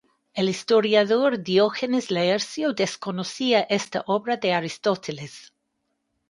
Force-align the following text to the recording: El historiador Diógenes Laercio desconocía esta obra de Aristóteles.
El 0.33 0.49
historiador 0.49 1.43
Diógenes 1.43 2.09
Laercio 2.09 2.73
desconocía 2.73 3.61
esta 3.69 4.03
obra 4.07 4.35
de 4.35 4.51
Aristóteles. 4.51 5.53